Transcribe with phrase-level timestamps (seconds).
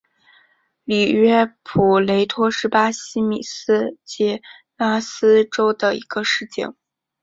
[0.83, 4.41] 里约普雷托是巴西米纳斯吉
[4.75, 6.75] 拉斯州的一个市镇。